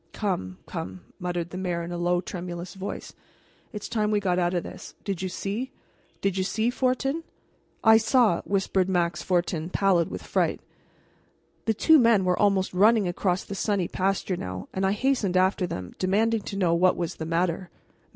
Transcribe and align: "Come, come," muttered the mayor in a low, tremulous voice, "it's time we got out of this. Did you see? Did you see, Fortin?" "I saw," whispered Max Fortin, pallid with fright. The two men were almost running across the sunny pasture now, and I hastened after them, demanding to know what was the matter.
"Come, 0.13 0.57
come," 0.65 1.01
muttered 1.19 1.51
the 1.51 1.59
mayor 1.59 1.83
in 1.83 1.91
a 1.91 1.97
low, 1.99 2.21
tremulous 2.21 2.73
voice, 2.73 3.13
"it's 3.71 3.87
time 3.87 4.09
we 4.09 4.19
got 4.19 4.39
out 4.39 4.55
of 4.55 4.63
this. 4.63 4.95
Did 5.03 5.21
you 5.21 5.29
see? 5.29 5.69
Did 6.21 6.39
you 6.39 6.43
see, 6.43 6.71
Fortin?" 6.71 7.23
"I 7.83 7.97
saw," 7.97 8.41
whispered 8.41 8.89
Max 8.89 9.21
Fortin, 9.21 9.69
pallid 9.69 10.09
with 10.09 10.23
fright. 10.23 10.59
The 11.65 11.75
two 11.75 11.99
men 11.99 12.25
were 12.25 12.39
almost 12.39 12.73
running 12.73 13.07
across 13.07 13.43
the 13.43 13.53
sunny 13.53 13.87
pasture 13.87 14.37
now, 14.37 14.67
and 14.73 14.87
I 14.87 14.93
hastened 14.93 15.37
after 15.37 15.67
them, 15.67 15.93
demanding 15.99 16.41
to 16.41 16.57
know 16.57 16.73
what 16.73 16.97
was 16.97 17.17
the 17.17 17.25
matter. 17.27 17.69